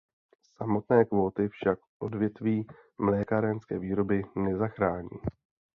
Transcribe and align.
Samotné 0.57 1.05
kvóty 1.05 1.47
však 1.49 1.79
odvětví 1.99 2.67
mlékárenské 2.97 3.79
výroby 3.79 4.21
nezachrání. 4.35 5.09